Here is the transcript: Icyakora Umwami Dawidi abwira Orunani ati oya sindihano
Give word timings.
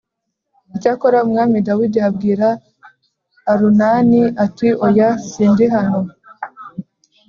Icyakora 0.75 1.17
Umwami 1.25 1.57
Dawidi 1.67 1.99
abwira 2.07 2.47
Orunani 3.51 4.21
ati 4.45 4.67
oya 4.87 5.09
sindihano 5.29 6.01